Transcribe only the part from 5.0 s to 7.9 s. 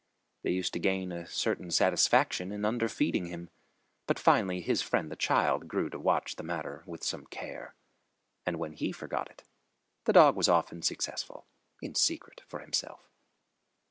the child grew to watch the matter with some care,